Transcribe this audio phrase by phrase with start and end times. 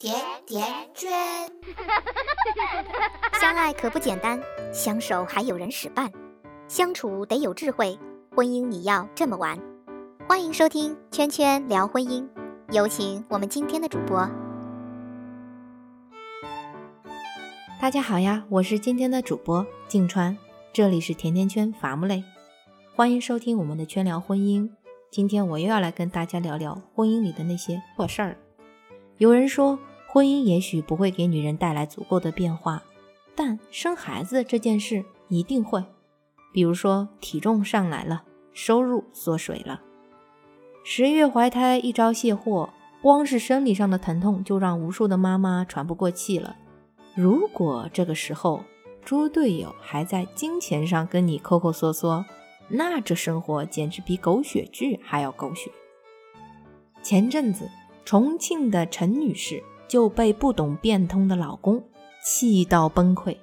[0.00, 0.14] 甜
[0.46, 1.10] 甜圈，
[3.38, 4.40] 相爱可不简单，
[4.72, 6.10] 相守还有人使绊，
[6.68, 7.98] 相处得有智慧，
[8.34, 9.58] 婚姻你要这么玩。
[10.26, 12.22] 欢迎收听《圈圈聊婚姻》，
[12.72, 14.26] 有请我们今天的主播。
[17.78, 20.34] 大家好呀，我是今天的主播静川，
[20.72, 22.24] 这里是甜甜圈伐木累，
[22.96, 24.70] 欢迎收听我们的圈聊婚姻。
[25.10, 28.38] 今天我又要来跟大家聊聊婚姻里的那些破事儿。
[29.18, 29.78] 有人说。
[30.12, 32.82] 婚姻也许不会给女人带来足够的变化，
[33.36, 35.84] 但生孩子这件事一定会。
[36.52, 39.80] 比如说体重上来了，收入缩水了，
[40.82, 42.70] 十月怀胎一朝卸货，
[43.00, 46.56] 光是生理上的疼痛就让无数的妈妈喘不过气了。
[47.14, 48.64] 如果这个时候
[49.04, 52.26] 猪队友还在金钱上跟你抠抠缩缩，
[52.68, 55.70] 那这生活简直比狗血剧还要狗血。
[57.00, 57.70] 前阵子
[58.04, 59.62] 重庆的陈女士。
[59.90, 61.82] 就被不懂变通的老公
[62.24, 63.36] 气到崩溃。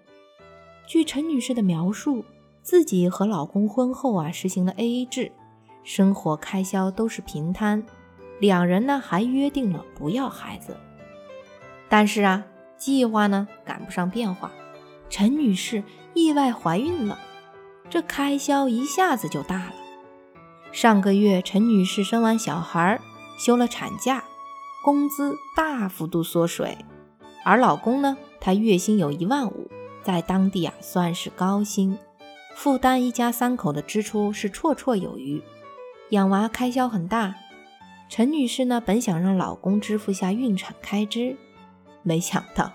[0.86, 2.24] 据陈女士的描述，
[2.62, 5.30] 自己和老公婚后啊实行了 AA 制，
[5.84, 7.86] 生活开销都是平摊，
[8.40, 10.78] 两人呢还约定了不要孩子。
[11.90, 12.46] 但是啊，
[12.78, 14.50] 计划呢赶不上变化，
[15.10, 15.84] 陈女士
[16.14, 17.20] 意外怀孕了，
[17.90, 19.74] 这开销一下子就大了。
[20.72, 23.02] 上个月，陈女士生完小孩，
[23.38, 24.24] 休了产假。
[24.88, 26.78] 工资大幅度缩水，
[27.44, 29.70] 而老公呢，他月薪有一万五，
[30.02, 31.98] 在当地啊算是高薪，
[32.56, 35.44] 负担一家三口的支出是绰绰有余，
[36.12, 37.36] 养娃开销很大。
[38.08, 41.36] 陈女士呢，本想让老公支付下孕产开支，
[42.02, 42.72] 没想到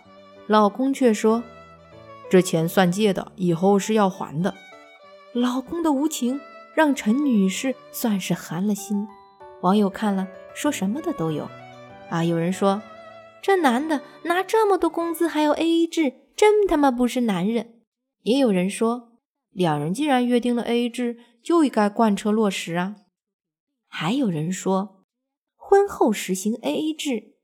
[0.47, 1.43] 老公却说
[2.29, 4.55] ：“这钱算借的，以后是要还的。”
[5.33, 6.39] 老公的无情
[6.75, 9.09] 让陈女士算是寒了心。
[9.63, 11.49] 网友看了说什么的都有。
[12.13, 12.23] 啊！
[12.23, 12.83] 有人说，
[13.41, 17.81] 这男的拿这么多工资还要 A A 制，真他妈不是男人。
[18.21, 19.13] 也有人说，
[19.51, 22.97] 两人既然约定了 A A 制，就应该贯彻落实啊。
[23.89, 25.07] 还有人说，
[25.57, 27.37] 婚后实行 A A 制，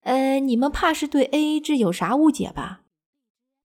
[0.00, 2.82] 呃，你们怕是对 A A 制有啥误解吧？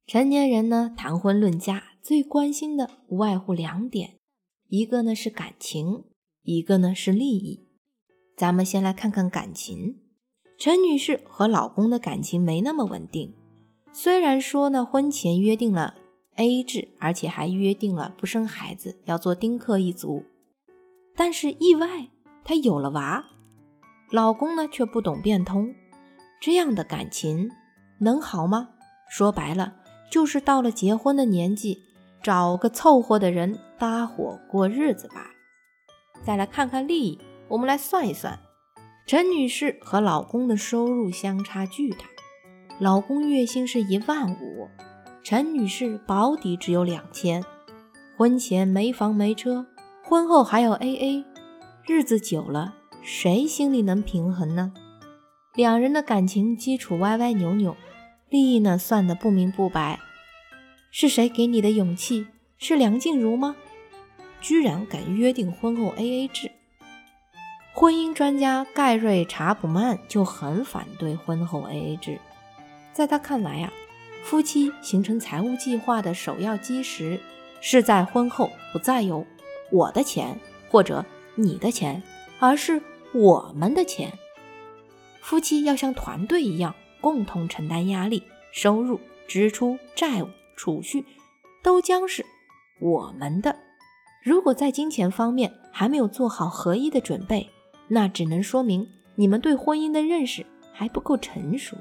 [0.05, 4.19] 成年人呢，谈婚论嫁最关心的无外乎两点，
[4.67, 6.03] 一个呢是感情，
[6.43, 7.67] 一个呢是利益。
[8.37, 10.10] 咱们先来看看感情。
[10.63, 13.33] 陈女士和老公的感情没那么稳定，
[13.91, 15.95] 虽然说呢，婚前约定了
[16.35, 20.23] A 制，而且还约定了不生孩子，要做丁克一族，
[21.15, 22.09] 但是意外
[22.43, 23.25] 她有了娃，
[24.11, 25.73] 老公呢却不懂变通，
[26.39, 27.49] 这样的感情
[27.97, 28.69] 能好吗？
[29.09, 29.73] 说白了，
[30.11, 31.79] 就是到了结婚的年纪，
[32.21, 35.31] 找个凑合的人搭伙过日子吧。
[36.23, 37.17] 再来看看利益，
[37.47, 38.37] 我们来算一算。
[39.11, 42.05] 陈女士和老公的收入相差巨大，
[42.79, 44.69] 老公月薪是一万五，
[45.21, 47.43] 陈女士保底只有两千，
[48.15, 49.65] 婚前没房没车，
[50.01, 51.25] 婚后还要 AA，
[51.85, 54.71] 日子久了，谁心里能平衡呢？
[55.55, 57.75] 两人的感情基础歪歪扭扭，
[58.29, 59.99] 利益呢算得不明不白，
[60.89, 62.27] 是谁给你的勇气？
[62.57, 63.57] 是梁静茹吗？
[64.39, 66.49] 居然敢约定婚后 AA 制？
[67.73, 72.19] 婚姻专家盖瑞查普曼就很反对婚后 AA 制，
[72.91, 73.71] 在他看来啊，
[74.23, 77.19] 夫妻形成财务计划的首要基石
[77.61, 79.25] 是在婚后不再有
[79.71, 80.37] 我的钱
[80.69, 81.03] 或者
[81.35, 82.03] 你的钱，
[82.39, 82.81] 而是
[83.13, 84.11] 我们的钱。
[85.21, 88.21] 夫妻要像团队一样共同承担压力，
[88.51, 91.05] 收入、支出、债务、储蓄
[91.63, 92.25] 都将是
[92.79, 93.55] 我们的。
[94.23, 97.49] 如果在金钱方面还没有做好合一的准备，
[97.93, 101.75] 那只能说明你们对婚姻的认识还不够成熟。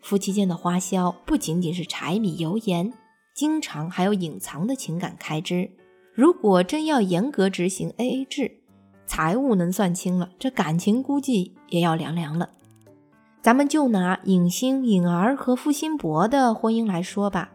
[0.00, 2.92] 夫妻间的花销不仅仅是柴米油盐，
[3.34, 5.70] 经常还有隐藏的情感开支。
[6.14, 8.60] 如果真要严格执行 AA 制，
[9.06, 12.50] 财务能算清了，这感情估计也要凉凉了。
[13.42, 17.52] 咱们就拿影星颖儿和付辛博的婚姻来说吧，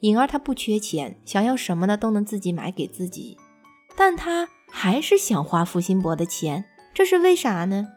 [0.00, 3.38] 颖儿她不缺钱，想要什么呢都能自己买给自己，
[3.96, 6.64] 但她还是想花付辛博的钱。
[6.94, 7.88] 这是为啥呢？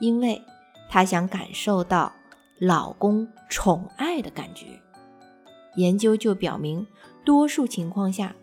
[0.00, 0.42] 因为
[0.88, 2.12] 她想感受到
[2.58, 4.66] 老公宠爱的感觉。
[5.76, 6.86] 研究就表明，
[7.24, 8.34] 多数情况下，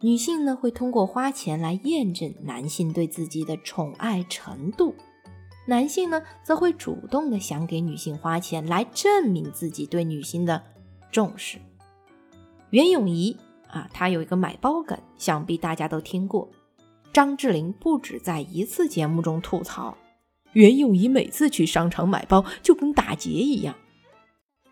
[0.00, 4.94] 女性呢会通过花钱来验证男性对自己的宠爱程度，
[5.66, 10.62] 男性呢则会主动的想给女性花钱来证明自己对女性的
[11.10, 11.58] 重视。
[12.70, 13.36] 袁咏仪
[13.68, 16.48] 啊，她有一个买包梗，想必大家都听过。
[17.12, 19.96] 张智霖不止在一次节目中吐槽，
[20.52, 23.74] 袁咏仪每次去商场买包就跟打劫一样。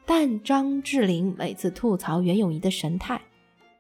[0.07, 3.21] 但张智霖每次吐槽袁咏仪的神态，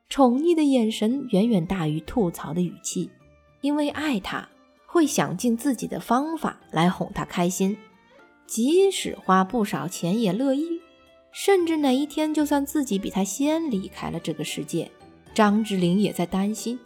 [0.08, 3.10] 宠溺的眼神远远大于吐槽的语气，
[3.60, 4.48] 因为爱她，
[4.86, 7.76] 会想尽自己的方法来哄她开心，
[8.46, 10.80] 即使花不少钱也乐意。
[11.30, 14.90] 甚至哪一天，就算自己比他先离开了这个世界，
[15.32, 16.78] 张智霖也在担心：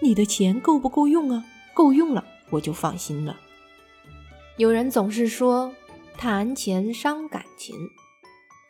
[0.00, 1.44] 你的钱够不够用啊？
[1.74, 3.36] 够用了，我就放心了。
[4.56, 5.72] 有人总是说
[6.16, 7.74] 谈钱伤感情，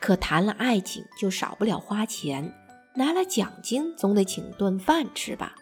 [0.01, 2.55] 可谈了爱情就少不了花钱，
[2.95, 5.55] 拿了奖金总得请顿饭吃吧？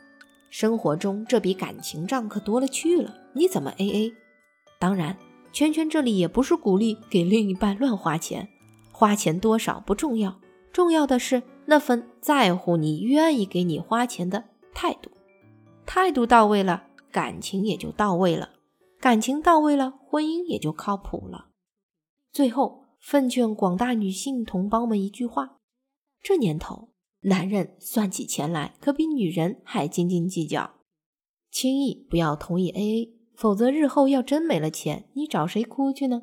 [0.50, 4.14] 生活中这笔感情账可多了去了，你怎么 A A？
[4.78, 5.16] 当然，
[5.52, 8.48] 圈圈这里也不是鼓励给另一半乱花钱。
[8.92, 10.40] 花钱多少不重要，
[10.72, 15.10] 重要的是那份在乎你、愿意给你花钱的态度。
[15.86, 18.50] 态度到位了，感情也就到位了；
[19.00, 21.50] 感情到位了，婚姻也就靠谱了。
[22.32, 25.58] 最后，奉劝广大女性同胞们一句话：
[26.20, 26.90] 这年头，
[27.20, 30.74] 男人算起钱来可比女人还斤斤计较。
[31.50, 36.22] 轻易不要同意 AA，否则日后要真没了钱，你找谁哭去呢？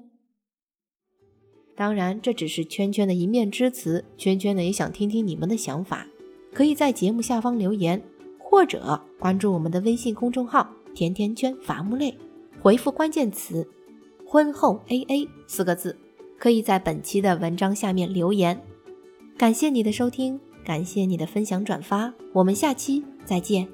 [1.75, 4.05] 当然，这只是圈圈的一面之词。
[4.15, 6.05] 圈圈呢也想听听你们的想法，
[6.53, 8.03] 可以在节目下方留言，
[8.53, 12.15] 或者关注我们的微信公众号“甜甜圈伐木累”，
[12.61, 13.67] 回复关键词
[14.27, 15.97] “婚后 AA” 四个字，
[16.37, 18.61] 可以在本期的文章下面留言。
[19.39, 23.67] 感谢你的收听，感谢你的分享转发，我们下期再见。